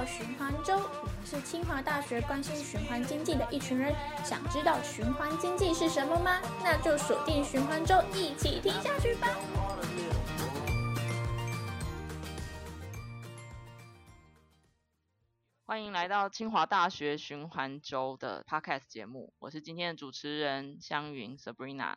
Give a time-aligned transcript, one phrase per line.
[0.00, 3.94] 到循环周，我们是清华大学关心循环经济的一群人。
[4.24, 6.40] 想知道循环经济是什么吗？
[6.64, 9.28] 那就锁定循环周，一起听下去吧。
[15.66, 21.96] 欢迎来到清华大学循环周的 Podcast 节目，我是今天的主持人香云 Sabrina。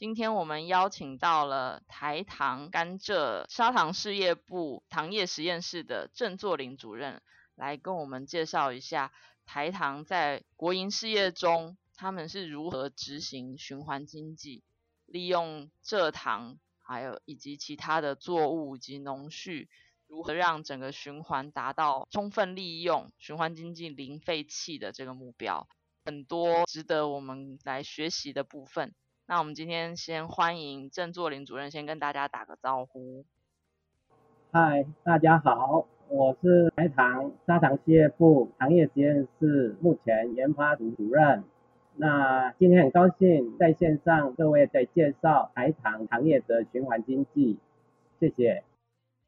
[0.00, 7.20] 今天我们邀请到了台糖甘蔗砂糖事业部糖业实验室的郑作霖主任，
[7.54, 9.12] 来跟我们介绍一下
[9.44, 14.64] 台糖在国营事业中，他们是如何执行循环经济，
[15.04, 19.68] 利用蔗糖，还有以及其他的作物及农畜，
[20.06, 25.68] 如何让整个循环达到充分利用循环经济零废弃的这个目标，
[26.06, 28.94] 很多值得我们来学习的部分。
[29.30, 33.24] 那我们今天先欢迎郑作霖主任，先跟大家打个招呼。
[34.50, 41.44] 嗨，大家好，我是台糖砂糖事业部糖业实验室目前研发组主任。
[41.94, 47.56] 那今天很高兴在线上各位在介绍台糖糖业的循环经济，
[48.18, 48.64] 谢谢。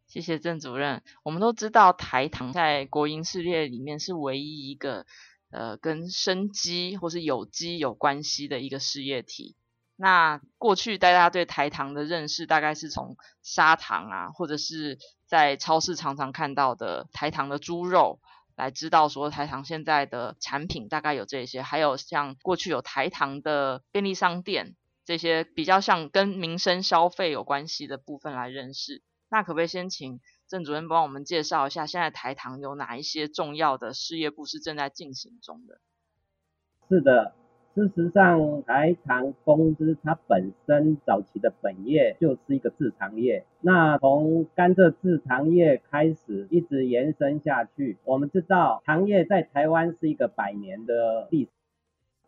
[0.09, 1.01] 谢谢郑主任。
[1.23, 5.07] 我们都知道台糖在国营事业里面是唯一一个
[5.53, 9.55] 呃跟生机或是有机有关系的一个事业体。
[10.03, 18.19] 那过去大家对台糖的认识，大概是从砂糖啊，或者是在超市常常看到的台糖的猪肉，
[18.57, 29.05] 来知道说台糖现在的产品大概有这些，还有像过去有台糖的便利商店这些比较像跟民生消费有关系的部分来认识。
[29.31, 35.81] 那可不可以先请郑主任帮我们介绍一下，现在台糖有哪一些重要的事业部是正在进行中的？
[36.89, 37.37] 是的。
[37.75, 43.47] 事实上，台糖公司它本身早期的本业就是一个制糖业。
[43.63, 47.97] 那从甘蔗制糖业开始，一直延伸下去。
[48.05, 51.51] 我们知道，糖业在台湾是一个百年的历史。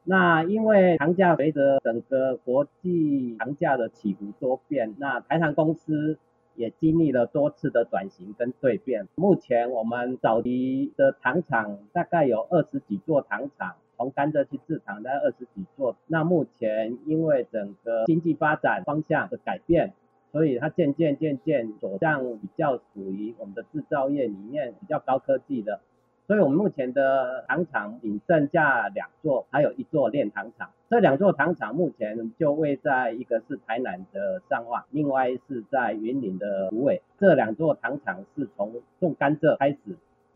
[0.05, 6.19] 那因为糖价随着整个国际糖价的起伏多变，那台糖公司
[6.55, 9.09] 也经历了多次的转型跟蜕变。
[9.15, 13.75] 目前我们早期的糖厂大概有二十几座糖厂。
[13.97, 15.97] 从甘蔗去制糖，大概二十几座。
[16.07, 19.93] 那目前因为整个经济发展方向的改变，
[20.33, 25.81] 所以它渐渐渐渐走向比较属于我们的制造业里面比较高科技的。
[26.27, 30.71] 所以我们目前的糖厂仅剩下两座，还有一座炼糖厂。
[30.89, 37.03] 这两座糖厂目前就位在一个是台南的上化，另外是在云林的虎尾。
[37.19, 39.79] 这两座糖厂是从种甘蔗开始。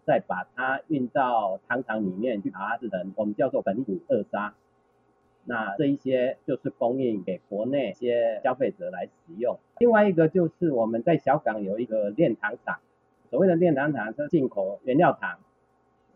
[0.09, 4.55] 再把它运到糖厂里面去，把它制成我们叫做本土二砂。
[5.45, 9.59] 那这一些就是供应给国内一些消费者来使用。
[9.81, 12.79] 另外一个就是我们在小港有一个炼糖厂，
[13.29, 15.39] 所谓的炼糖厂是进口原料糖，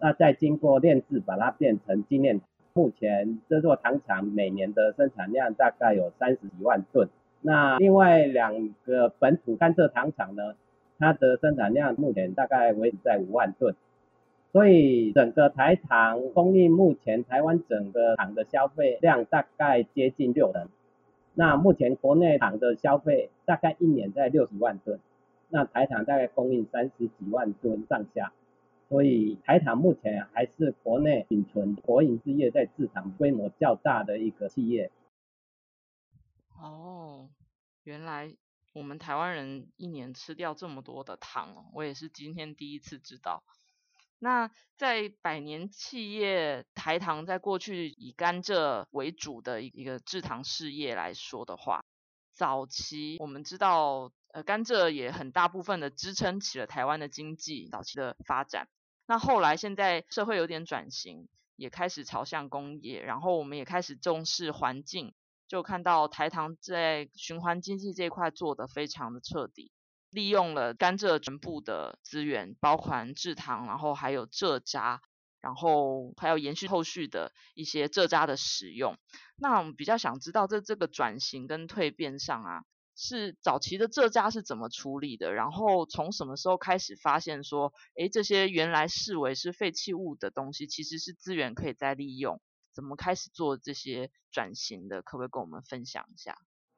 [0.00, 2.40] 那再经过炼制把它变成精炼。
[2.72, 7.10] 目前这座糖厂每年的生产量大概有三十几万吨。
[7.42, 10.54] 那另外两个本土甘蔗糖厂呢？
[11.02, 13.74] 它的生产量目前大概维持在五万吨，
[14.52, 20.68] 所以整个台糖供应目前台湾整个糖的消费量大概接近六成。
[21.34, 25.00] 那目前国内糖的消费大概一年在六十万吨，
[25.48, 28.32] 那台糖大概供应三十几万吨上下，
[28.88, 34.92] 所以台糖目前还是国内仅存国营事业在制糖规模较大的一个企业。
[36.62, 37.28] 哦，
[37.82, 38.36] 原来。
[38.72, 43.44] 我们台湾人一年吃掉这么多的糖，我也是今天第一次知道。
[44.18, 51.84] 那在百年企业台糖，在过去以甘蔗为主的一个制糖事业来说的话，
[52.32, 58.68] 早期我们知道，呃，甘蔗也很大部分的支撑起了台湾的经济早期的发展。
[59.06, 65.12] 那后来现在社会有点转型，也开始朝向工业，然后我们也开始重视环境。
[65.52, 69.70] 就看到台糖在循环经济这一块做得非常的彻底，
[70.08, 75.02] 利用了甘蔗全部的资源，包括制糖，然后还有蔗渣，
[75.42, 78.96] 然后还有延续后续的一些蔗渣的使用。
[79.36, 82.62] 那我们比较想知道，在这个转型跟蜕变上啊，
[82.96, 85.34] 是早期的蔗渣是怎么处理的？
[85.34, 92.40] 然后从什么时候开始发现说，诶，这些原来视为是废弃物的东西，其实是资源可以再利用？
[92.72, 95.02] 怎么开始做这些转型的？
[95.02, 96.36] 可不可以跟我们分享一下？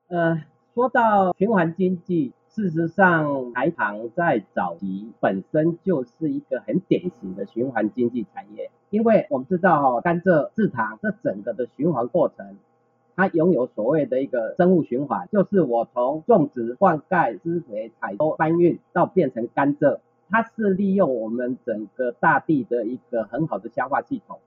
[0.08, 0.44] 呃，
[0.74, 12.58] 说到循环经济，事实上台糖在早期本身就是一个很典型的循环经济产业，因为我们知道甘蔗制糖这整个的循环过程，
[13.16, 24.40] 它拥有所谓的一个生物循环，就是我从种植、灌溉、施肥、采收、搬运到变成甘蔗，它是利用我们整个大地的一个很好的消化系统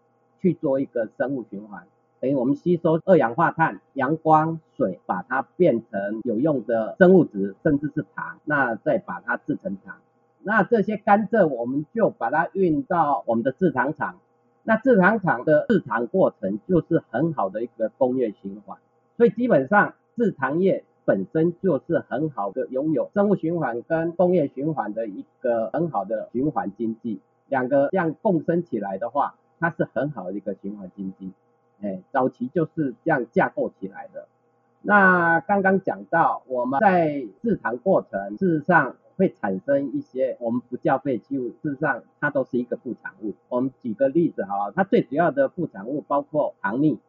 [0.47, 1.83] 去做一个生物循环，
[2.21, 9.97] 等于我们吸收二氧化碳、阳光、水，把它变成有用的生物质，甚至是糖，那再把它制成糖。
[10.41, 14.19] 那这些甘蔗我们就把它运到我们的制糖厂，
[14.63, 18.77] 那制糖厂的制糖过程就是很好的一个工业循环，
[19.17, 20.85] 所以基本上制糖业。
[21.07, 31.31] 本身就是很好的，拥有生物循环跟工业循环的一个很好的循环经济，两个这样共生起来的话，它是很好的一个循环经济。
[31.81, 34.27] 哎，早期就是这样架构起来的。
[34.81, 43.33] 那刚刚讲到我们在制糖过程，事实上会产生一些我们不叫废弃物，事实上它都是一个副产物。
[43.49, 46.99] 我们举个例子哈，它最主要的副产物包括糖蜜，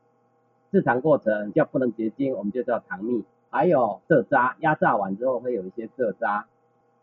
[0.70, 3.24] 制糖过程叫不能结晶，我们就叫糖蜜。
[3.50, 6.46] 还有蔗渣，压榨完之后会有一些蔗渣。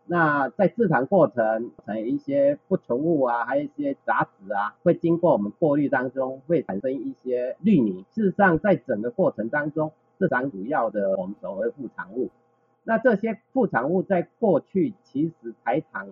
[0.08, 8.04] 那在制糖过程，成一些不纯物啊，还有一些杂质啊，会经过我们过滤当中，会产生一些滤泥。
[8.14, 12.30] 事实上，在整个过程当中，制糖主要的我们所谓副产物。
[12.84, 16.10] 那这些副产物在过去，其实台糖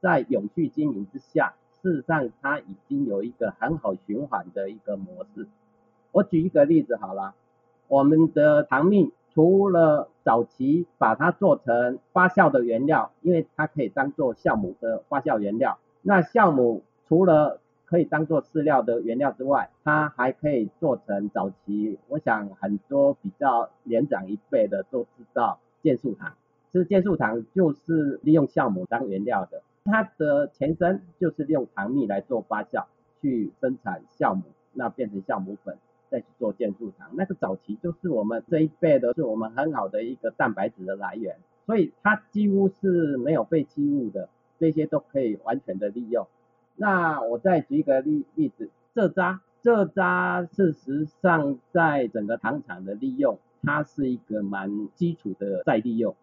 [0.00, 5.48] 在永续经营之下，事实上它已经有一个很好循环的一个模式。
[6.12, 7.34] 我举一个例子好了，
[7.88, 9.10] 我们的糖蜜。
[9.32, 15.78] 除了早期把它做成发酵的原料，因为它可以当做酵母的发酵原料。
[16.02, 26.32] 那酵母除了可以当做饲料的原料之外，它还可以做成早期，我想很多比较年长一辈的都知道健素糖。
[26.72, 32.84] 其实健素糖就是利用酵母当原料的，它的前身就是利用糖蜜来做发酵，
[33.20, 34.42] 去生产酵母，
[34.72, 35.76] 那变成酵母粉。
[36.10, 36.69] 再去做健，
[37.20, 41.36] 那个早期就是我们这一辈的，是我们很好的一个蛋白质的来源，
[41.66, 46.26] 所以它几乎是没有废弃物的，这些都可以完全的利用。
[46.76, 56.16] 那我再举一个例例子，蔗渣，蔗渣事实上在整个糖厂的利用，它是一个蛮基础的再利用。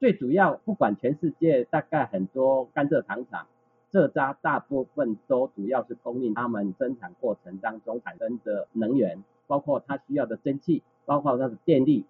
[0.00, 3.46] 最主要，不管全世界大概很多甘蔗糖厂。
[3.90, 12.04] 蔗渣大部分都主要是供应他们生产过程当中产生的能源，包括它需要的蒸汽，包括它的电力，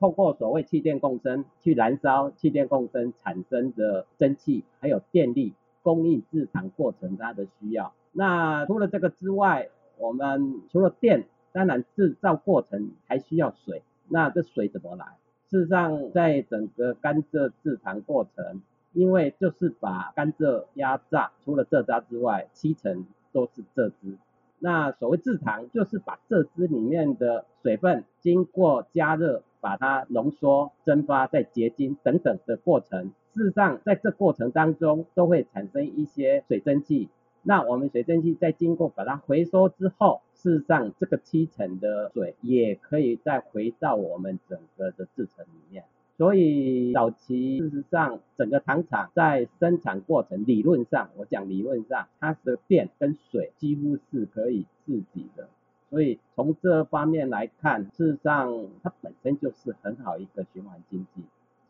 [0.00, 7.92] 透过所谓气电共生去燃烧气电共生产生的蒸汽，还有电力供应制糖过程它的需要。
[8.12, 9.68] 那除了这个之外，
[9.98, 13.82] 我们除了电，当然制造过程还需要水。
[14.08, 15.04] 那这水怎么来？
[15.50, 18.62] 事实上，在整个甘蔗制糖过程。
[18.94, 24.18] 因为就是把甘蔗压榨，除了蔗渣之外，七成都是蔗汁。
[24.64, 33.10] 那所谓制糖，就是把蔗汁里面的水分经过加热，把它浓缩、蒸发、再结晶等等的过程。
[33.34, 37.08] 事实上，在这过程当中，都会产生一些水蒸气。
[37.42, 45.82] 那我们水蒸气再经过把它回收之后，事实上这个七成的水也可以再回到我们整个的制程里面。
[46.22, 55.48] 所以早期事实上，整个糖厂在生产过程理论上，我讲理论上，它的电跟水几乎是可以自给的。
[55.90, 61.22] 所以从这方面来看，事实上它本身就是很好一个循环经济。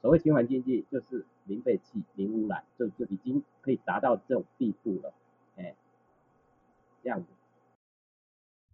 [0.02, 5.14] 所谓循环经济，就是零废气、零污染，就就已经可以达到这种地步了。
[5.56, 5.74] 哎，
[7.02, 7.26] 这样子。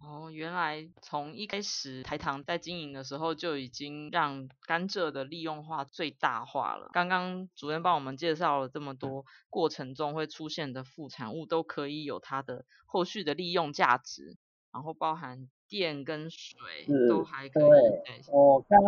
[0.00, 6.88] 哦，原来从一开始台糖在经营的时候就已经让甘蔗的利用化最大化了。
[6.92, 14.36] 刚刚主任帮我们介绍了这么多过程中会出现的副产物，都可以有它的后续的利用价值，
[14.72, 15.48] 然后包含。
[15.70, 16.56] 电跟水
[17.10, 17.68] 都还可以。
[17.68, 18.80] 对，我刚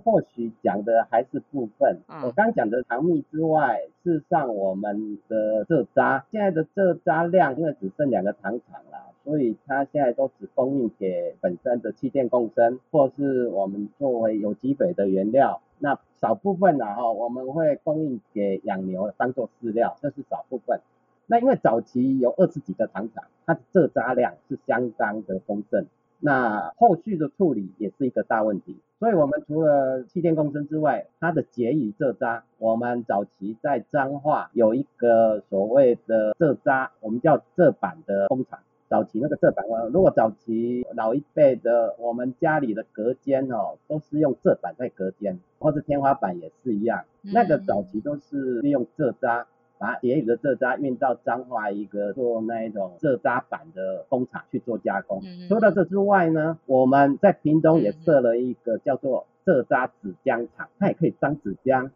[0.00, 2.00] 或许讲的还是部分。
[2.08, 8.91] 嗯、我刚讲的糖蜜之外，事实上我们的蔗渣，现在的蔗渣量因为只剩两个糖厂了，
[9.24, 15.60] 所以它现在都只供应给本身的气垫共生，或是我们作为有机肥的原料。
[15.78, 20.80] 那少部分呢，哈，我们会供应给养牛当做饲料，这是少部分。
[21.26, 25.86] 那因为早期有二十几个糖厂，它的蔗渣量是相当的丰盛。
[26.24, 38.60] 那后续的处理也是一个大问题，所以我们除了气垫共生之外，它的结语蔗渣，我们早期在彰化有一个所谓的蔗渣，我们叫蔗板的工厂。
[38.92, 49.46] 早期那个蔗板，如果早期老一辈的，我们家里的隔间哦，都是用蔗板在隔间，或者天花板也是一样，那个早期都是利用蔗渣。
[49.78, 55.20] 把结语的蔗渣运到彰化一个做那一种蔗渣板的工厂去做加工。
[55.24, 61.90] 嗯、除了这之外呢，我们在屏东也设了一个叫做蔗渣纸浆厂，它也可以当纸浆。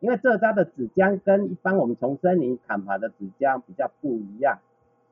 [0.00, 4.60] 因为蔗渣的纸浆跟一般我们从森林砍伐的纸浆比较不一样，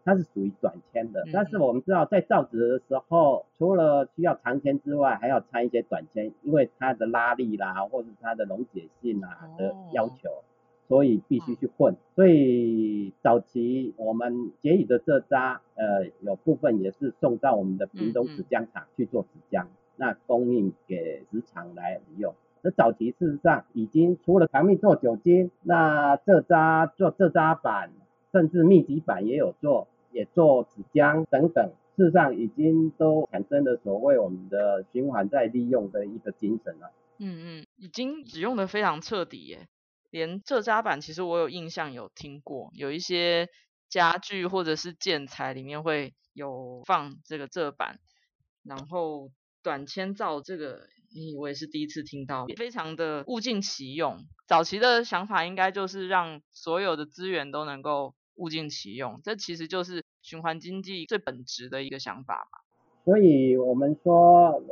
[0.05, 1.23] 它是属于短纤的。
[1.25, 10.29] 嗯、但是我们知道在造纸的时候，除了需要长纤之外，还要掺一些短纤，因为它的拉力啦，或者它的溶解性啊的要求。
[10.29, 10.43] 哦
[10.87, 19.65] 所以必须去混，所以早期我们结语的蔗渣，呃，有部分也是送到我们的屏东纸浆厂去做纸浆，
[19.97, 22.35] 那供应给纸厂来使用。
[22.61, 27.91] 那早期事实上已经除了糖蜜做酒精，那蔗渣做蔗渣板，
[28.31, 36.93] 甚至密集板也有做，也做纸浆等等，事实上已经都产生了所谓我们的循环再利用的一个精神了。
[37.19, 39.69] 嗯嗯，已经使用的非常彻底耶。
[40.11, 43.49] 连蔗渣板，其实我有印象有听过，有一些
[43.89, 47.99] 家具或者是建材里面会有放这个蔗板，
[48.63, 49.31] 然后
[49.63, 54.19] 短纤造这个，咦，我也是第一次听到，非常的物尽其用。
[54.47, 62.59] 早期的想法应该就是让所有的资源都能够物尽其用，这其实就是循环经济最本质的一个想法嘛。
[63.05, 64.63] 所以我们说。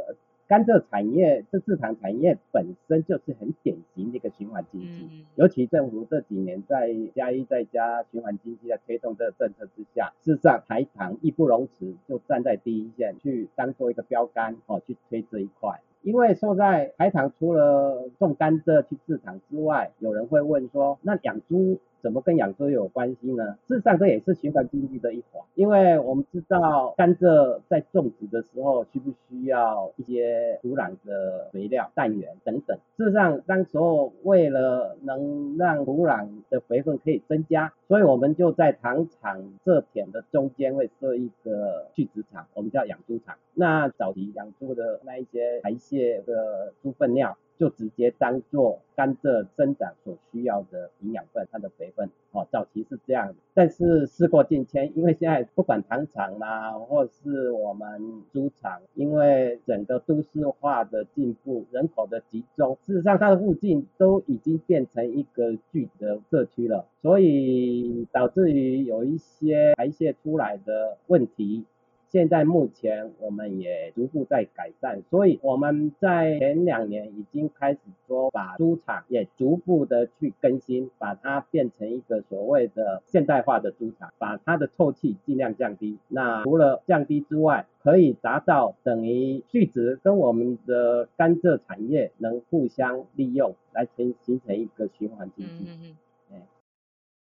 [0.49, 5.09] 甘蔗产业，这制糖产业本身就是很典型的一个循环经济。
[5.11, 15.81] 嗯、尤其政府这几年在加一再加循环经济的推动这个政策之下，事实上台糖义不容辞，就站在第一线去当做一个标杆哦，去推这一块。
[16.03, 21.81] 因为说在台糖除了种甘蔗去制糖之外，有人会问说，那养猪？
[22.03, 23.57] 怎么跟养猪有关系呢？
[23.69, 25.43] 事实上，这也是循环经济的一环。
[25.55, 32.77] 因为我们知道甘蔗在种植的时候，需不需要一些土壤的肥料、氮源等等。
[32.97, 43.37] 事实上，当时候为了能让土壤的肥分可以增加，所以我们就在糖厂蔗田的中间会设一个畜殖场，我们叫养猪场。
[43.55, 47.37] 那早期养猪的那一些排泄的猪粪尿。
[47.59, 53.35] 就直接当做甘蔗生长所需要的营养分，它的肥分，哦，早期是这样。
[53.55, 71.65] 但是时过境迁，因为现在不管糖厂啦，或是我们猪场，因为整个都市化的进步，人口的集中，事实上它的附近都已经变成一个聚的社区了，所以导致于有一些排泄出来的问题。
[72.13, 85.97] 现在目前我们也逐步在改善，所以我们在前两年已经开始说把猪场也逐步的去更新，把它变成一个所谓的现代化的猪场，把它的臭气尽量降低。
[86.09, 95.97] 那除了降低之外，可以达到等于畜值跟我们的甘蔗产业能互相利用，来成形成一个循环经济。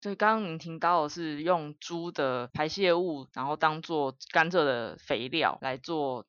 [0.01, 6.25] 所以刚刚您听到的是用猪的排泄物，然后当做甘蔗的肥料来做，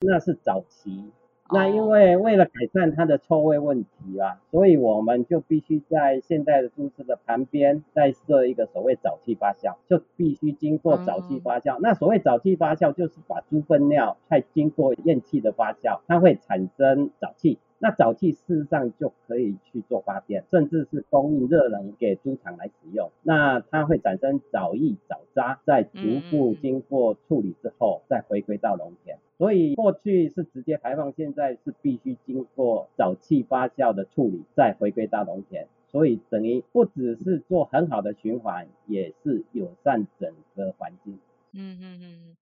[0.00, 1.12] 那是早期。
[1.52, 11.76] 那因为为了改善它的臭味问题啊，所以我们就必须在现在的猪舍的旁边再设一个所谓沼气发酵，就必须经过沼气发酵。
[11.80, 17.58] 那所谓沼气发酵，就是把猪粪尿再经过厌气的发酵，它会产生沼气。
[17.82, 23.10] 那沼气事实上就可以去做发电，甚至是供应热能给猪场来使用。
[23.22, 25.98] 那它会产生沼液、沼渣，再逐
[26.30, 29.18] 步经过处理之后，再回归到农田。
[29.38, 35.66] 所以过去是直接排放，现在是必须经过沼气发酵的处理，再回归到农田。
[35.90, 41.18] 所以等于不只是做很好的循环，也是友善整个环境。
[41.52, 42.36] 嗯嗯嗯。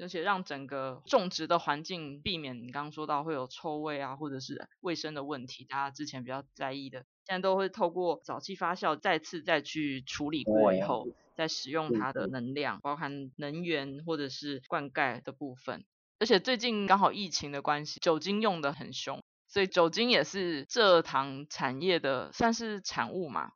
[0.00, 15.84] 而且让整个种植的环境避免你刚刚说到会有臭味啊，或者是卫生的问题，大家之前比较在意的，现在都会透过早期发酵再次再去处理过以后，再使用它的能量，包含能源或者是灌溉的部分。
[16.18, 23.52] 而且最近刚好疫情的关系，酒精用的很凶，所以酒精也是蔗糖产业的算是产物嘛。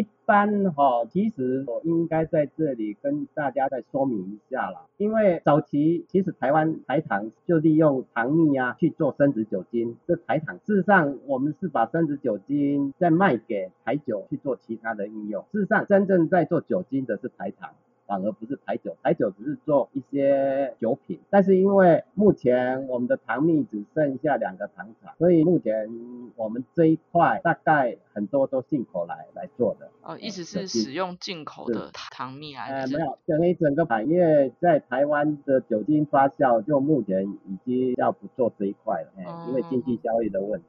[0.00, 17.70] 一般哈，其实我应该在这里跟大家再说明一下啦，因为早期其实台湾台糖就利用糖蜜啊去做生殖酒精，这台糖事实上我们是把生殖酒精再卖给台酒去做其他的应用，事实上真正在做酒精的是台糖。
[18.10, 25.88] 反而不是台酒，台酒只是做一些酒品，但是因为目前我们的糖蜜只剩下两个糖厂，所以目前
[26.34, 29.88] 我们这一块大概很多都进口来来做的。
[30.02, 32.80] 哦，意思是使用进口的糖蜜来？
[32.80, 40.66] 呃，没有，等于整个产业在台湾的酒精发酵，就目前已经要不做这一块了，哦、因为经济效益的问题。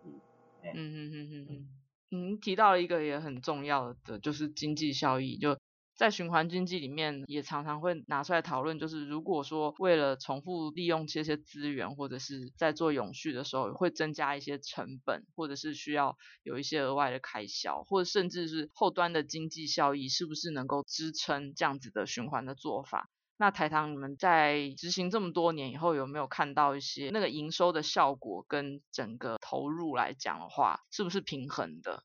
[0.63, 1.67] 嗯嗯嗯嗯嗯，
[2.09, 5.57] 您提到一个也很重要的，就是经济效益就。
[6.01, 23.07] 在循环经济里面也常常会拿出来讨论，就是如果说为了重复利用这些资源，或者是在做永续的时候，会增加一些成本，或者是需要有一些额外的开销，或者甚至是后端的经济效益，是不是能够支撑这样子的循环的做法？
[23.37, 32.03] 那台糖你们在执行这么多年以后，有没有看到一些那个营收的效果跟整个投入来讲的话，是不是平衡的？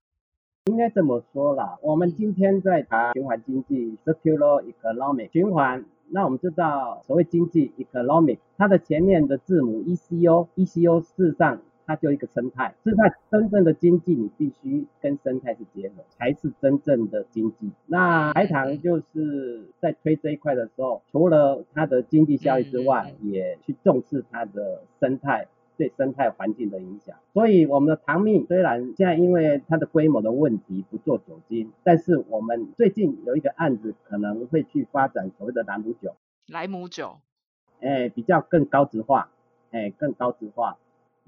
[0.66, 11.60] 应该这么说啦，我们今天在谈循环经济 （circular economy） 循环，那我们知道所谓经济 （economic），它的前面的字母 ECO，ECO 事实上。
[11.88, 17.70] 它就一个生态，生态真正的经济，你必须跟生态是结合，才是真正的经济。
[17.86, 25.46] 那台糖就是在推这一块的时候，除了它的经济效益之外，也去重视它的生态
[25.76, 27.16] 对生态环境的影响。
[27.32, 36.14] 所以我们的糖蜜虽然现在因为它的规模的问题不做酒精，但是我们最近有一个案子可能会去发展所谓的莱姆酒。
[36.46, 37.18] 莱姆酒，
[37.80, 39.30] 哎，比较更高值化，
[39.70, 40.78] 哎，更高值化。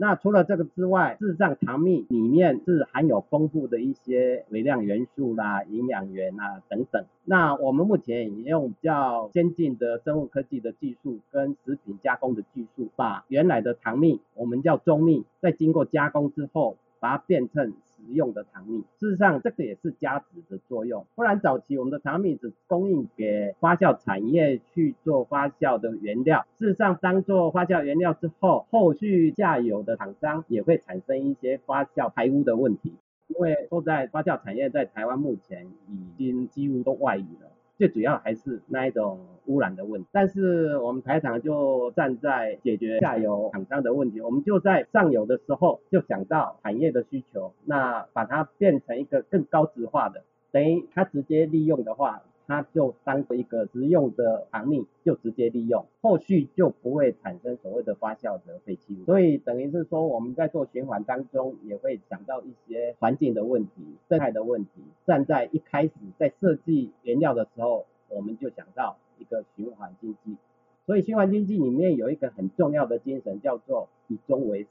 [0.01, 7.05] 那除了这个之外，事实上糖蜜里面是含有丰富的一些微量元素啦、营养元啊等等。
[7.25, 17.73] 那我们目前也用比较先进的生物科技的技术跟食品加工的技术，把原来的糖蜜，我们叫中蜜，在经过加工之后，把它变成
[18.09, 21.05] 食用的糖蜜，事实上这个也是加值的作用。
[21.15, 32.95] 不然早期我们的糖蜜只供应给发酵产业去做发酵的原料，事实上当做发酵原料之后，后续下游的厂商也会产生一些发酵排污的问题。
[33.29, 37.51] 因为都在发酵产业在台湾目前已经几乎都外移了。
[37.79, 52.21] 最主要还是那一种污染的问题，但是我们台厂就站在解决下游厂商的问题，我们就在上游的时候就想到产业的需求，那把它变成一个更高值化的，等于它直接利用的话。
[52.49, 59.05] 它就当做一个食用的糖蜜，就直接利用，后续就不会产生所谓的发酵的废弃物。
[59.05, 63.71] 所以等于是说，我们在做循环当中，也会想到一些环境的问题、
[64.09, 64.71] 生态的问题。
[65.07, 70.39] 站在一开始在设计原料的时候，我们就想到一个循环经济。
[70.87, 74.69] 所以循环经济里面有一个很重要的精神，叫做以终为始。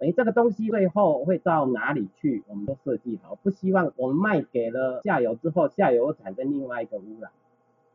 [0.00, 7.30] 等于这个东西最后会到哪里去，我们都设计好，不希望我们卖给了下游之后，下游产生另外一个污染。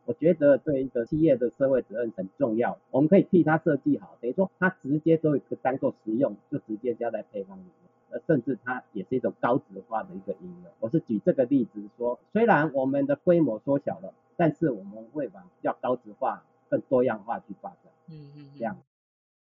[0.05, 7.71] 我觉得对一个企业的社会责任很重要，我们可以替它设计好，等于说它直接都当做食用，就直接加在配方里面，
[8.11, 10.71] 呃，甚至它也是一种高值化的一个应用。
[10.79, 17.91] 我是举这个例子说，虽然我们的规模缩小了，但是我们会往比较高值化、更多样化去发展。
[18.11, 18.77] 嗯嗯，这样。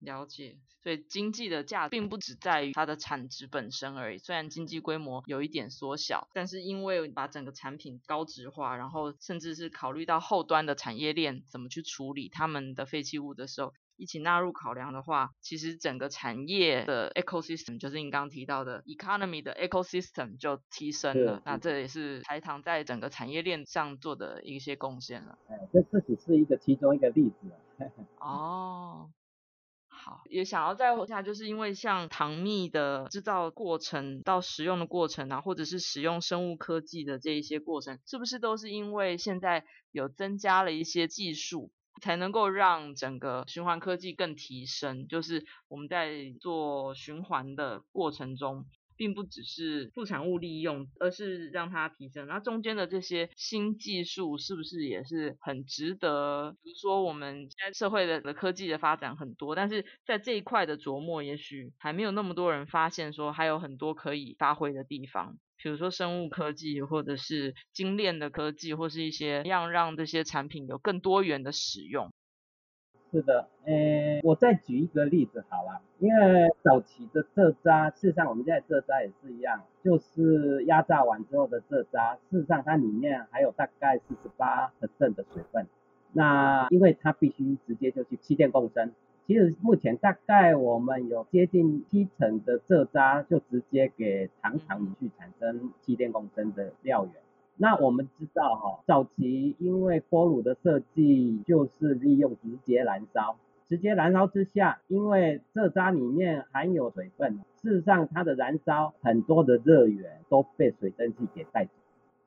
[0.01, 4.17] 了解，所以经济的价值并不只在于它的产值本身而已。
[4.17, 21.39] 虽然经济规模有一点缩小，但是因为把整个产品高值化，然后甚至是考虑到后端的产业链怎么去处理他们的废弃物的时候，一起纳入考量的话，其实整个产业的 ecosystem 就是你刚刚提到的 economy 的 ecosystem 就提升了。
[21.45, 25.37] 那这也是台糖在整个产业链上做的一些贡献了。
[25.47, 27.35] 哎，这这只是一个其中一个例子。
[28.19, 29.11] 哦。
[30.03, 45.07] 好，也想要再问一下，就是因为像糖蜜的制造过程到使用的过程啊，或者是使用生物科技的这一些过程，是不是都是因为现在有增加了一些技术，才能够让整个循环科技更提升？
[45.07, 48.65] 就是我们在做循环的过程中。
[48.95, 52.27] 并不只是副产物利用，而是让它提升。
[52.27, 56.56] 那中间的这些新技术是不是也是很值得？
[56.63, 65.38] 比如说我们现在社会的的科技的发展很多，但是在这一块的琢磨，也许还没有那么多人发现说还有很多可以发挥的地方。
[65.58, 72.12] 比如说生物科技，或者是精炼的科技，或是一些让让这些产品有更多元的使用。
[73.12, 85.67] 是的，呃，我再举一个例子好了，因为早期的蔗渣，事实上我们现在蔗渣也是一样，就是压榨完之后的蔗渣，事实上它里面还有大概四十八%的水分，
[86.13, 88.93] 那因为它必须直接就去气电共生，
[89.28, 97.13] 其实目前大概我们有接近七成的蔗渣就直接给糖厂去产生气电共生的料源。
[97.62, 103.36] 那我们知道哈，早期因为锅炉的设计就是利用直接燃烧，
[103.67, 111.71] 直接燃烧之下，因为蔗渣里面含有水分，事实上它的燃烧很多的热源都被水蒸气给带走，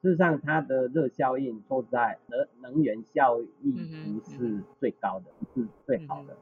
[0.03, 6.37] 事实上它的热效应说在能能源效益不是最高的，不是最好的。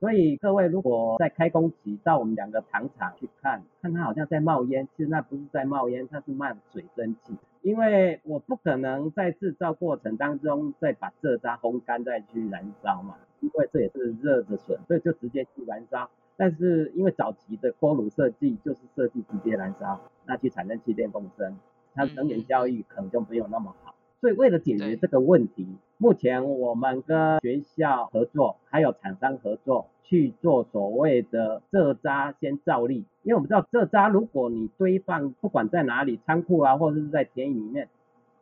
[0.00, 7.36] 所以各位如果在开工期到我们两个糖厂去看，看它好像在冒烟，其实那不是在冒烟，它是冒水蒸气。
[7.62, 16.10] 因为我不可能在制造过程当中再把蔗渣烘干再去燃烧嘛，因为这也是热的损，所以就直接去燃烧。
[16.36, 21.56] 但是因为早期的锅炉设计就是设计直接燃烧，那去产生气电共生，
[21.94, 23.94] 它能源效益可能就没有那么好。
[24.20, 25.66] 所以为了解决这个问题，
[26.00, 33.04] 目前我们跟学校合作，还有厂商合作去做所谓的蔗渣先造粒。
[33.24, 37.88] 因为我们知道蔗渣，如果你堆放不管在哪里，仓库啊，或者是在田里面，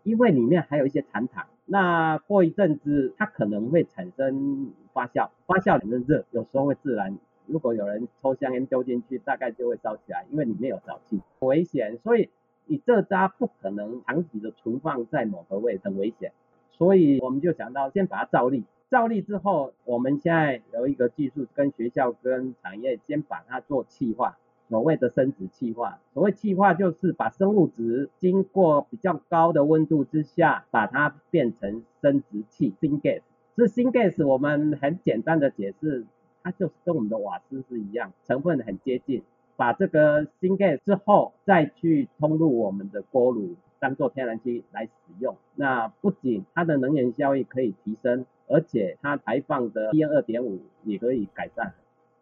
[0.03, 7.16] 因为里面还有一些残糖，那过一阵子它可能会产生发酵，发酵里面热，有时候会自燃。
[7.47, 11.97] 如果有人抽香烟丢进去，大概就会烧起来，因为里面有沼气，危险。
[12.05, 12.29] 所以。
[12.69, 16.33] 你蔗渣不可能长期的存放在某个位，很危险，
[16.78, 24.36] 所以我们就想到先把它造粒，造粒之后，我们现在有一个技术，跟学校跟产业先把它做气化，
[24.68, 25.98] 所谓的生质气化。
[26.12, 33.22] 所谓气化就是把生物质经过比较高的温度之下，把它变成生质气 （syngas）。
[33.56, 36.04] 这 syngas 我们很简单的解释，
[36.42, 39.22] 它就是跟我们的瓦斯是一样，成分很接近。
[39.57, 44.90] 把这个新 g a 之后，再去通入我们的锅炉，当做天然气来使
[45.21, 45.37] 用。
[45.55, 51.73] 那不仅它的能源效益可以提升，而且它排放的 PM 二点五也可以改善。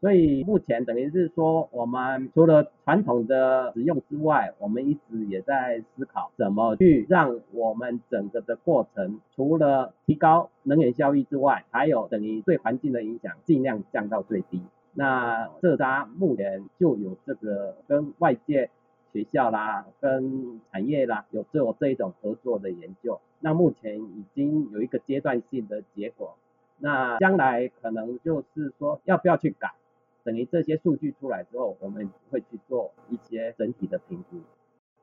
[0.00, 14.60] 所以目前等于是说，我们除了传统的使用之外，我们一直也在思考怎么去让我们整个的过程，除了提高能源效益之外，还有等于对环境的影响尽量降到最低。
[14.96, 18.70] 那蔗渣目前就有这个跟外界
[19.12, 23.20] 学校啦、跟产业啦有做这一种合作的研究。
[23.40, 26.36] 那目前已经有一个阶段性的结果。
[26.78, 29.72] 那将来可能就是说要不要去改，
[30.22, 34.38] 等于这些数据出来之后，我们会去做一些整体的评估，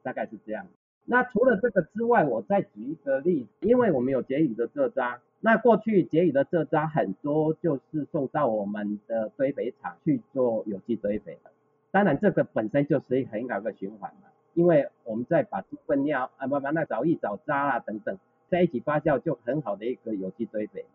[0.04, 0.68] 大概是这样。
[1.06, 5.20] 那除了这个之外，我再举一个例子，因为我们有结语的蔗渣。
[5.44, 11.52] 那过去结余的蔗渣很多就是送到我们的堆肥厂去做有机堆肥的，
[11.90, 18.18] 当然这个本身就是一很好的循环嘛，因为我们再把猪粪尿啊，不不，那藻一、藻渣啦等等
[18.50, 20.86] 在一起发酵，就很好的一个有机堆肥。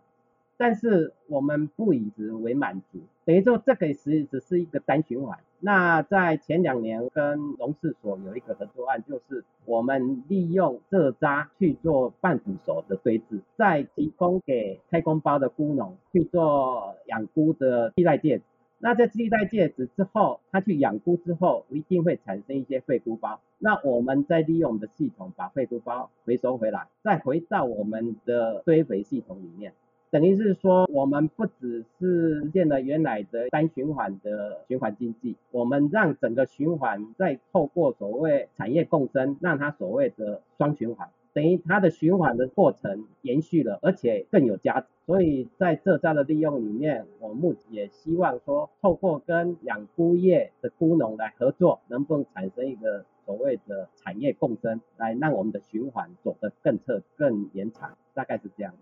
[0.59, 5.39] 但是我们不以此为满足，等于说这个是只是一个单循环。
[5.61, 18.45] 那在前两年跟农试所有一个合作案，就是我们利用蔗渣去做半腐熟的堆置，再提供给开工包的菇农去做养菇的替代介质。
[18.79, 23.41] 那在替代介质之后，它去养菇之后，一定会产生一些废菇包。
[23.59, 29.73] 那我们再利用我们的系统把废菇包回收回来，再回到我们的堆肥系统里面。
[30.11, 44.87] 等于是说，我们不只是实现了原来的单循环的循环经济，我们让整个循环再透过所谓产业共生，让它所谓的双循环，等于它的循环的过程延续了，而且更有价值。
[45.07, 58.73] 所以在蔗渣的利用里面，我目前也希望说，透过跟养菇业的菇农来合作，能不能产生一个所谓的产业共生，来让我们的循环走得更彻、更延长，大概是这样。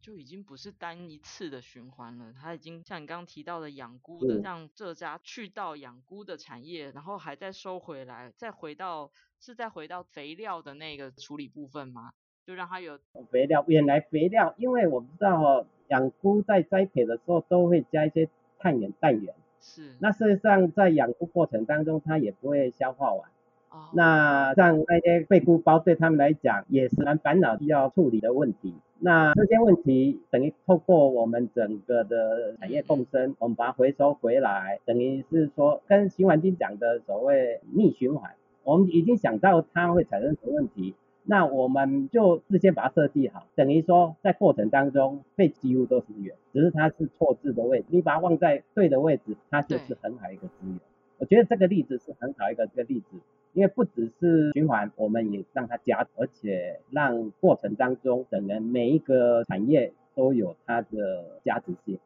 [0.00, 12.12] 就已经不是单一次的循环了，它已经像你刚刚提到的养菇的，让蔗渣去到养菇的产业，然后还再收回来，再回到是再回到肥料的那个处理部分吗？
[12.44, 12.98] 就让它有
[13.30, 18.28] 肥料，原来肥料，因为我知道哦，养菇在栽培的时候都会加一些
[18.60, 19.96] 碳源、氮源，是。
[19.98, 23.28] 那事实上在养菇过程当中，它也不会消化完。
[23.70, 23.90] 哦。
[23.94, 28.74] 那像那些废菇包对他们来讲也是蛮烦恼需要处理的问题。
[28.98, 38.32] 那这些问题等于透过我们整个的产业共生，我们把它回收回来，等于是说跟循环经讲的所谓逆循环，
[38.64, 50.78] 我们已经想到它会产生什么问题，那我们就事先把它设计好，等于说在过程当中被几乎都是源，只是它是错置的位置，你把它放在对的位置，它就是很好一个资源。
[51.18, 53.20] 我觉得这个例子是很好一个这个例子。
[53.52, 61.98] 因为不只是循环，我们也让它加，而且让过程当中，可能每一个产业都有它的价值性。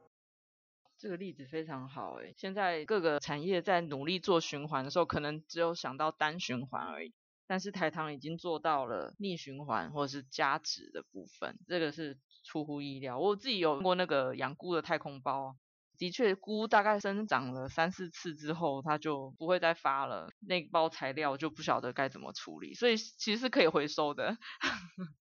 [0.96, 7.12] 这个例子非常好诶，现在各个产业在努力做循环的时候，可能只有想到单循环而已，
[7.48, 13.18] 但是台糖已经做到了逆循环或者是加值的部分，这个是出乎意料。
[13.18, 15.56] 我自己有用过那个养菇的太空包。
[16.00, 20.30] 的确，菇大概生长了三四次之后，它就不会再发了。
[20.48, 24.34] 那包材料就不晓得该怎么处理，所以其实是可以回收的。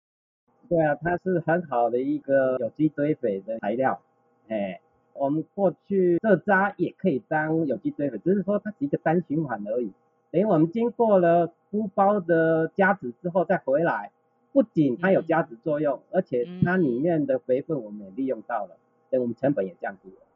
[0.70, 4.02] 对啊，它是很好的一个有机堆肥的材料。
[4.48, 4.80] 哎，
[5.12, 9.92] 我们过去这渣也可以当有机堆肥，只是说它是一个单循环而已。
[10.32, 14.14] 等于我们经过了菇包的加值之后再回来，
[14.54, 18.78] 不仅它有加值作用，而且它里面的肥分我们也利用到了，
[19.10, 20.29] 等我们成本也降低了。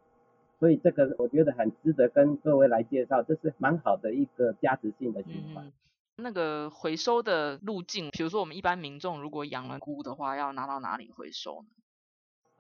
[0.63, 5.65] 所以这个我觉得很值得跟各位来介绍，这是蛮好的一个价值性的循环。
[5.65, 5.71] 嗯，
[6.15, 11.67] 那个回收的路径，比如说我们一般民众如果养了菇的话，要拿到哪里回收呢？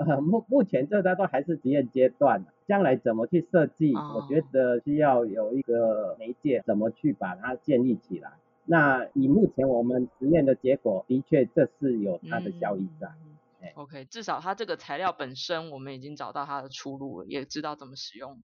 [0.05, 8.33] 呃，目目前这它都还是实验阶段，将来怎么去设计，哦，我觉得需要有一个媒介，怎么去把它建立起来。
[8.65, 13.07] 那以目前我们实验的结果，的确这是有它的效益在。
[13.07, 13.32] 嗯
[13.75, 18.41] OK，至少它这个材料本身，我们已经找到它的出路了，也知道怎么使用。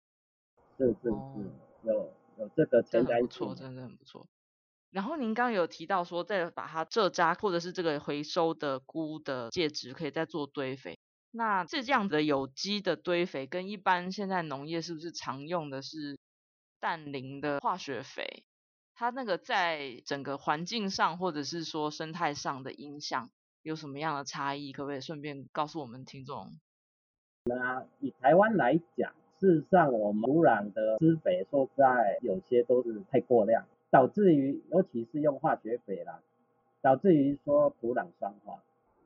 [0.78, 1.44] 是是是，哦、
[1.84, 4.28] 有有这个前瞻性，不错，真的很不错。
[4.92, 10.98] 然后您刚刚有提到说，再把它蔗渣或者是这个回收的菇的介质，可以再做堆肥。
[11.32, 16.18] 那这这样的有机的堆肥，跟一般现在农业是不是常用的是
[16.80, 18.44] 氮磷的化学肥？
[18.96, 23.30] 它那个在整个环境上，或者是说生态上的影响？
[23.62, 24.72] 有什么样的差异？
[24.72, 26.48] 可不可以顺便告诉我们听众？
[27.46, 36.22] 那以台湾来讲，事实上我们土壤的施肥说实在有些都是太过量，导致于尤其是用化学肥啦，
[36.82, 38.62] 导致于说土壤酸化，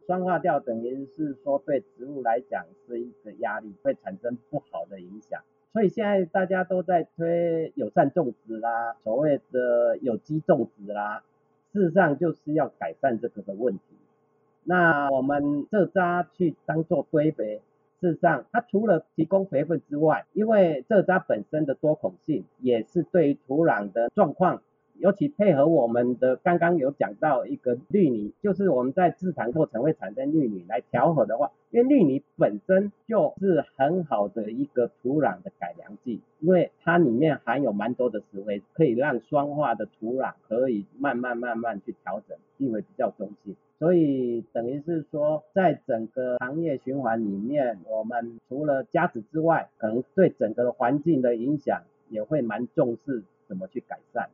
[0.05, 5.41] 酸化掉等于是说对植物来讲是一个压力，会产生不好的影响。
[5.71, 11.23] 所以现在大家都在推友善种植啦，所谓的有机种植啦，
[11.71, 13.83] 事实上就是要改善这个的问题。
[14.65, 17.61] 那我们蔗渣去当做堆肥，
[17.99, 24.61] 事实上它除了提供肥分之外，因为蔗渣本身的多孔性，也是对于土壤的状况。
[24.99, 43.55] 尤其配合我们的刚刚有讲到一个绿泥，就是我们在制糖过程会产生绿泥来调和的话，因为绿泥本身就是很好的一个土壤的改良剂，因为它里面含有蛮多的石灰，可以让酸化的土壤可以慢慢慢慢去调整，地位比较中性。
[43.79, 54.29] 所以等于是说，在整个行业循环里面，我们除了加值之外，可能对整个环境的影响也会蛮重视，怎么去改善。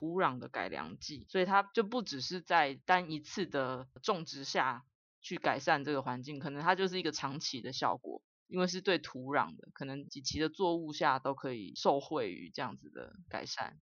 [0.00, 4.82] 土壤的改良剂，所以它就不只是在单一次的种植下
[5.20, 8.20] 去改善这个环境，可能它就是一个长期的效果，
[8.52, 13.78] 因为是对土壤的，可能几期的作物下都可以受惠于这样子的改善。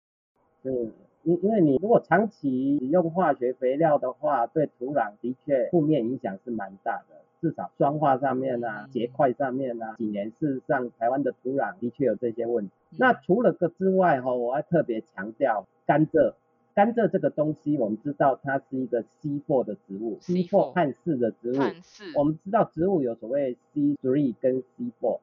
[0.64, 12.74] 嗯，因因为你如果长期使用化学肥料的话，对土壤的确负面影响是蛮大的，至少酸化上面啊、结块上面啊，几年事实上台湾的土壤的确有这些问题。
[12.90, 15.66] 嗯、那除了个之外哈，我要特别强调。
[15.88, 16.34] 甘蔗，
[16.76, 21.56] 甘蔗这个东西，我们知道它是一个 C4 的植物，C4 碳四的植物。
[22.14, 25.20] 我们知道植物有所谓 C three 跟 C four，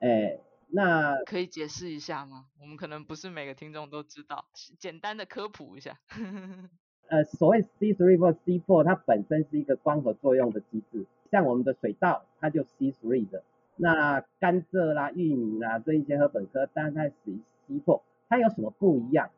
[0.00, 2.44] 哎，那可以解释一下吗？
[2.60, 4.44] 我们可能不是每个听众都知道，
[4.78, 5.98] 简单的科普一下。
[7.08, 13.42] 呃，所谓 C three 或 C four，它本身是一个光合作用的机制，像我们的水稻，它就 C three 的。
[13.76, 19.30] 那甘蔗啦、玉米啦这一些禾本科，当然它属于 C four，它有什么不一样？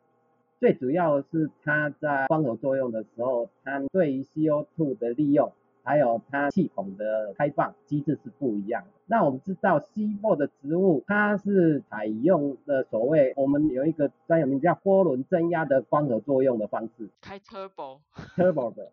[0.62, 5.50] 最主要是它在光合作用的时候，它对于 CO2 的利用，
[5.82, 8.88] 还有它气孔的开放机制是不一样的。
[9.06, 17.98] 那我们知道 C4 的植物，它是采用的所谓我们有一个专有名叫涡轮增压的光合作用的方式，开 turbo
[18.36, 18.92] turbo 的。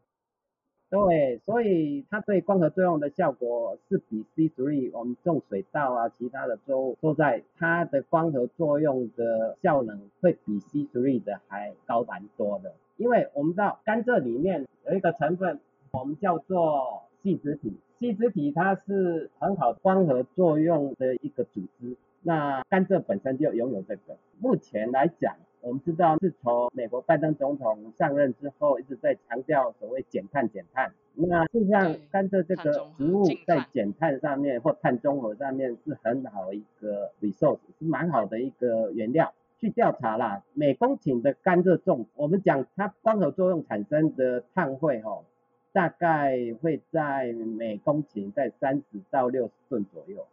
[0.89, 12.73] 对，所以它对光合作用的效果是比 C3 我们种水稻啊，其他的作物都在它的光合作用的效能会比 C3 的还高蛮多的。
[12.97, 15.59] 因为我们知道甘蔗里面有一个成分，
[15.91, 24.17] 我们叫做矽质体，矽质体它是很好光合作用的一个组织，那甘蔗本身就拥有这个。
[24.39, 30.91] 目前来讲，我们知道，自从美国拜登总统上任之后，一直在强调所谓减碳减碳。
[31.15, 39.33] 那事实上，甘蔗这个植物在减碳上面或碳中和上面是很好一个 resource，是蛮好的一个原料。
[39.59, 45.25] 去调查啦，每公顷的甘蔗种，我们讲它光合作用产生的碳汇吼，
[45.73, 50.25] 大概会在每公顷在三十到六十吨左右。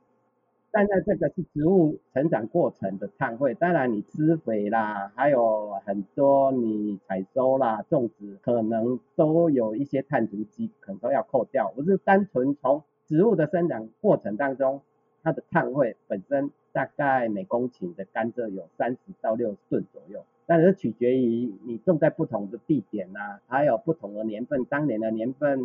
[0.77, 11.73] 现在这个是植物成长过程的碳汇，当然你施肥啦，还有很多你采收啦、种植，可能都有一些碳足迹，可能都要扣掉。
[11.75, 14.83] 不是单纯从植物的生长过程当中，
[15.23, 25.59] 它的碳汇本身大概每公顷的甘蔗有三十到六十吨左右，但是取决于你种在不同的地点呐，还有不同的年份，当年的年份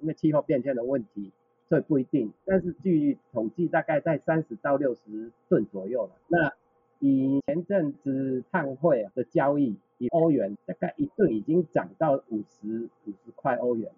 [0.00, 1.32] 因为气候变迁的问题。
[1.68, 6.10] 这不一定，但是据统计大概在三十到六十吨左右了。
[6.28, 6.52] 那
[7.00, 13.44] 以前阵子碳汇的交易，以欧元大概一吨已经涨到五十五十块。
[13.44, 13.90] 块欧元。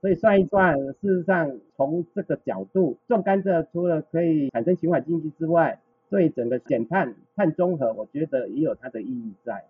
[0.00, 9.64] 所以算一算，事实上从这个角度，种甘蔗除了可以产生循环经济之外，对整个减碳、碳中和，我觉得也有它的意义在。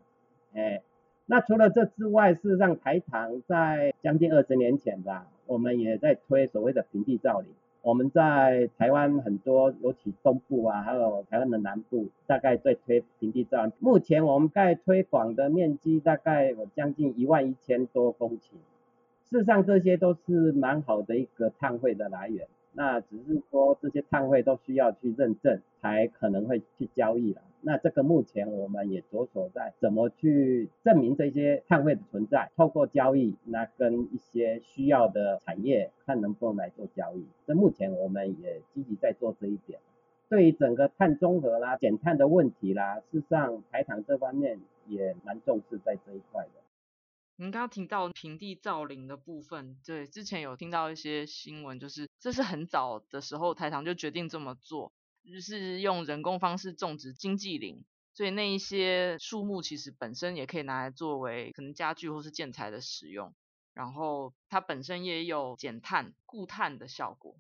[0.53, 0.83] 哎，
[1.25, 7.51] 那除了这之外，事实上台糖在将近二十年前吧，我们也在推所谓的平地造林。
[7.83, 13.73] 我们在台湾很多，尤其东部啊，还有台湾的南部，大概在推平地造林。
[13.79, 18.53] 目前我们在推广的面积大概有将近一万一千多公顷。
[19.29, 22.47] 事实上，这些都是蛮好的一个碳汇的来源。
[22.73, 27.43] 那只是说，这些碳汇都需要去认证，才可能会去交易了。
[27.65, 37.25] 那这个目前我们也着手在怎么去证明这些碳汇的存在，透过交易，那跟一些需要的产业看能不能来做交易。
[37.47, 39.79] 这目前我们也积极在做这一点。
[40.29, 46.51] 对于整个碳中和啦、减碳的问题啦，事实上台糖这方面也蛮重视在这一块的。
[47.37, 54.93] 您刚刚提到平地造林的部分，对，之前有听到一些新闻，就是这是很早的时候台糖就决定这么做，
[55.31, 63.35] 就是用人工方式种植经济林，所以那一些树木其实本身也可以拿来作为可能家具或是建材的使用，
[63.75, 67.37] 然后它本身也有减碳固碳的效果，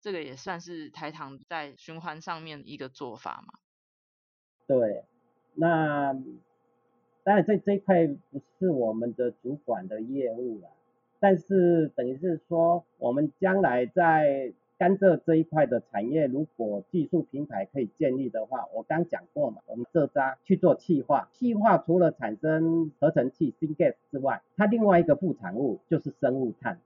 [0.00, 3.58] 这个也算是台糖在循环上面一个做法嘛。
[4.66, 5.04] 对，
[5.54, 6.16] 那。
[7.24, 10.68] 当然，这这一块不是我们的主管的业务了，
[11.20, 26.80] 但是等于是说，我们将来在甘蔗这一块的产业，如果技术平台可以建立的话，我刚讲过嘛，我们蔗渣去做气化，气化除了产生合成气 syngas 之外，它另外一个副产物就是生物碳。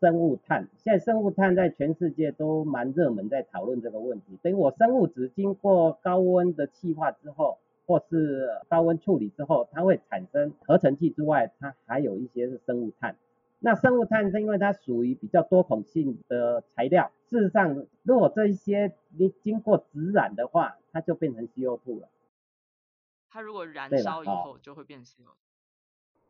[0.00, 4.38] 生物碳现在生物碳在全世界都蛮热门，在讨论这个问题。
[4.40, 7.58] 等于我生物质经过高温的气化之后。
[7.84, 13.16] 或是高温处理之后，它会产生合成气之外，它还有一些是生物碳。
[13.64, 22.08] 那生物碳是因为它属于比较多孔性的材料，事实上，如果这一些你经过直染的话，它就变成 CO2 了。
[23.30, 25.28] 它如果燃烧以后就会变 CO2。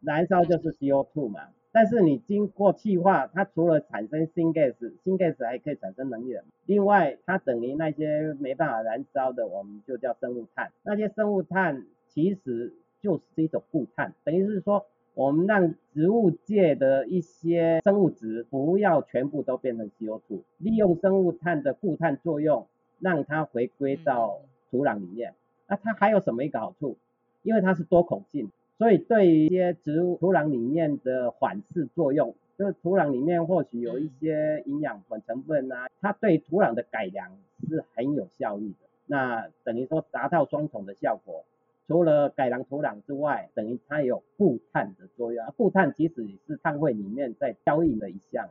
[0.01, 1.49] 燃烧就是 CO2 嘛。
[1.75, 6.45] 但是你经过气化，它除了产生 syngas，syngas 还可以产生能源。
[6.66, 10.71] 另外，它等于那些没办法燃烧的，我们就叫生物碳。
[10.83, 22.66] 那些生物碳其实就是一种固碳，等于是说，我们让植物界的一些生物质不要全部都变成 CO2，利用生物碳的固碳作用，
[22.98, 25.35] 让它回归到土壤里面。
[25.68, 26.96] 那它还有什么一个好处？
[27.42, 28.51] 因为它是多孔性。
[28.79, 37.37] 所以对于一些植物土壤里面的缓释作用，就是土壤里面或许有一些营养混成分啊，它对土壤的改良
[37.68, 38.77] 是很有效益的。
[39.07, 41.44] 那等于说达到双重的效果，
[41.87, 45.45] 除了改良土壤之外，等于它有固碳的作用。
[45.57, 48.49] 固碳其实也是碳汇里面在交易的一项。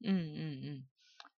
[0.00, 0.84] 嗯嗯嗯，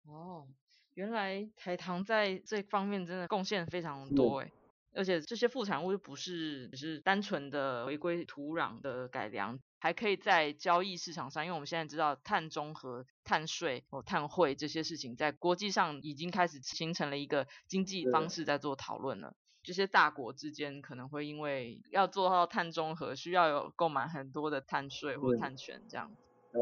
[0.07, 0.47] 哦，
[0.93, 4.51] 原来台糖在这方面真的贡献非常多诶。
[4.97, 19.35] 而且这些副产物又不是只是单纯的回归土壤的改良，还可以在交易市场上，因为我们现在知道碳中和、碳税哦碳汇这些事情，在国际上已经开始形成了一个经济方式在做讨论了。
[19.65, 26.23] 这些大国之间可能会因为要做到碳中和，需要有购买很多的碳税或碳权这样子。
[26.53, 26.61] 对，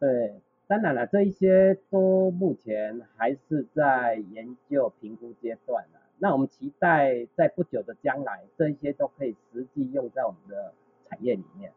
[0.00, 5.98] 对，当然了，这一些都目前还是在研究评估阶段呢。
[6.18, 10.74] 那我们期待在不久的将来，这一些都可以实际用在我们的
[11.08, 11.72] 产业里面，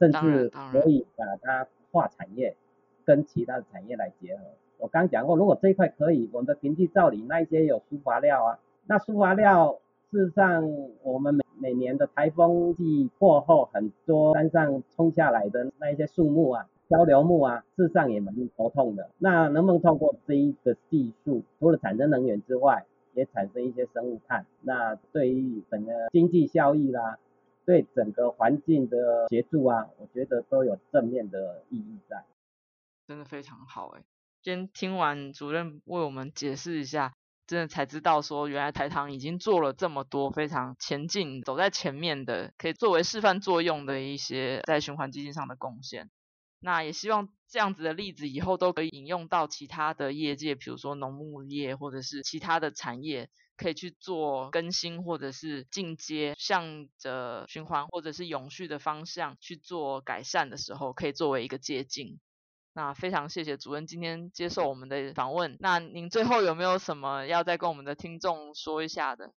[0.00, 2.56] 甚至可以把它跨产业，
[3.04, 4.42] 跟其他的产业来结合。
[4.78, 9.78] 我刚讲过，如果这一块可以，我们的平地造林那一些有疏伐料啊，那疏伐料
[10.10, 10.64] 事实上
[11.02, 19.10] 我们每每年的台风季过后，很多山上冲下来的那一些树木啊，漂流木啊，事实上也蛮头痛的。
[19.18, 27.18] 那能不能透过这一个技术，除了产生能源之外，也产生一些生物碳，那对于整个经济效益啦，
[27.66, 32.24] 对整个环境的协助啊，我觉得都有正面的意义在。
[33.06, 34.02] 真的非常好哎，
[34.42, 37.12] 今天听完主任为我们解释一下，
[37.48, 46.10] 真的才知道说，原来台糖已经做了这么多非常前进、走在前面的，可以作为示范作用的一些在循环基金上的贡献。
[46.60, 62.18] 那也希望这样子的例子以后都可以引用到其他的业界，比如说农牧业或者是其他的产业，可以去做更新或者是进阶，向着循环或者是永续的方向去做改善的时候，可以作为一个借鉴。
[62.72, 65.56] 那非常谢谢主任今天接受我们的访问。
[65.60, 69.32] 那您最后有没有什么要再跟我们的听众说一下的？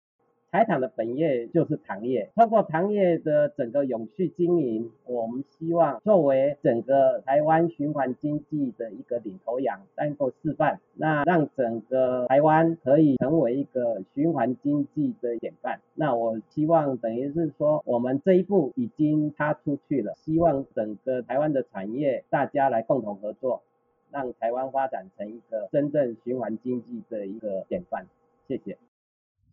[0.50, 15.80] 台糖的本业就是糖业，透过糖业的整个永续经营，我们希望作为整个台湾循环经济的一个领头羊，能够示范，那让整个台湾可以成为一个循环经济的典范。
[15.94, 23.62] 那我希望等于是说，我们这一步已经踏出去了，希望整个台湾的产业大家来共同合作，
[24.10, 28.06] 让台湾发展成一个真正循环经济的一个典范。
[28.48, 28.76] 谢谢。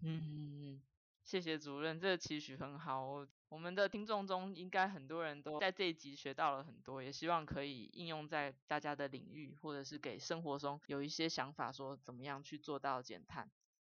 [0.03, 0.79] 嗯。
[1.27, 3.27] 谢谢主任，这个期许很好。
[3.49, 13.51] 我们的听众中应该很多人都在这一集学到了很多，也希望可以应用在大家的领域，或者是给生活中有一些想法，说怎么样去做到减碳。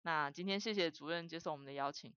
[0.04, 2.14] 那今天谢谢主任接受我们的邀请，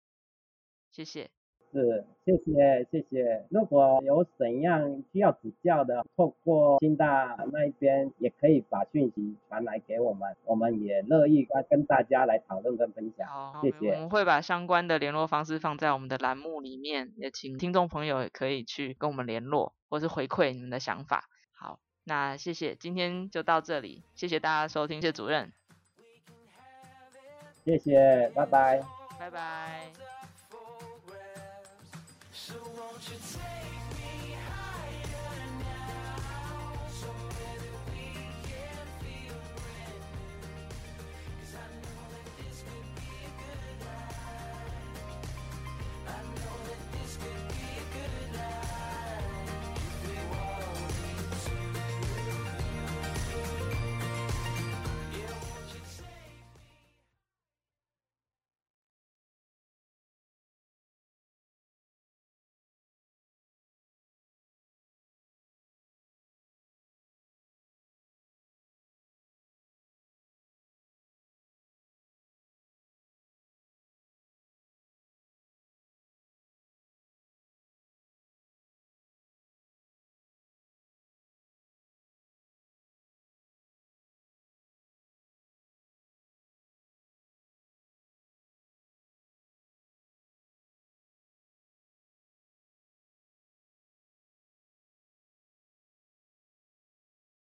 [0.93, 1.29] 谢谢。
[1.73, 3.47] 是，谢谢谢谢。
[3.49, 13.29] 如果有怎样需要指教的，透过清大那一边也可以把讯息传来给我们，我们也乐意跟大家来讨论跟分享。
[13.29, 13.93] 好，谢谢。
[13.93, 21.29] 我们会把相关的联络方式放在我们的栏目里面，也请听众朋友也可以去跟我们联络，或是回馈你们的想法。
[21.53, 25.53] 好，那谢谢，今天就到这里，谢谢大家收听，谢谢主任。
[27.64, 28.83] 谢谢，拜拜。
[29.18, 30.20] 拜拜。
[32.51, 33.89] So won't you take